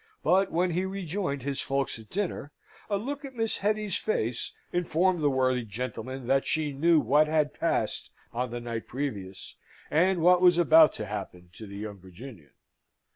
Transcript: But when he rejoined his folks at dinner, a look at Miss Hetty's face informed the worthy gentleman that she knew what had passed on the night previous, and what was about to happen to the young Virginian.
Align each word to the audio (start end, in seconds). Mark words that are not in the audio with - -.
But 0.23 0.51
when 0.51 0.71
he 0.71 0.83
rejoined 0.83 1.43
his 1.43 1.61
folks 1.61 1.99
at 1.99 2.09
dinner, 2.09 2.51
a 2.89 2.97
look 2.97 3.23
at 3.23 3.35
Miss 3.35 3.59
Hetty's 3.59 3.97
face 3.97 4.51
informed 4.73 5.21
the 5.21 5.29
worthy 5.29 5.63
gentleman 5.63 6.25
that 6.25 6.47
she 6.47 6.73
knew 6.73 6.99
what 6.99 7.27
had 7.27 7.53
passed 7.53 8.09
on 8.33 8.49
the 8.49 8.59
night 8.59 8.87
previous, 8.87 9.57
and 9.91 10.23
what 10.23 10.41
was 10.41 10.57
about 10.57 10.93
to 10.93 11.05
happen 11.05 11.51
to 11.53 11.67
the 11.67 11.77
young 11.77 11.99
Virginian. 11.99 12.49